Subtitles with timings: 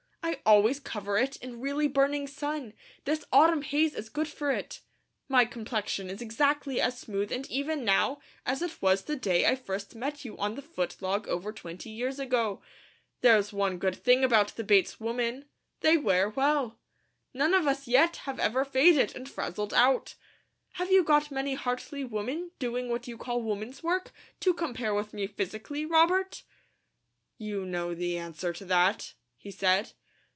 [0.23, 4.81] I always cover it in really burning sun; this autumn haze is good for it.
[5.27, 9.55] My complexion is exactly as smooth and even now, as it was the day I
[9.55, 12.61] first met you on the footlog over twenty years ago.
[13.21, 15.45] There's one good thing about the Bates women.
[15.81, 16.79] They wear well.
[17.33, 20.15] None of us yet have ever faded, and frazzled out.
[20.73, 24.11] Have you got many Hartley women, doing what you call women's work,
[24.41, 26.43] to compare with me physically, Robert?"
[27.37, 29.91] "You know the answer to that," he said.